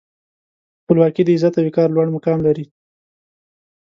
خپلواکي 0.81 1.21
د 1.23 1.29
عزت 1.35 1.53
او 1.57 1.65
وقار 1.67 1.89
لوړ 1.93 2.07
مقام 2.15 2.39
لري. 2.47 2.65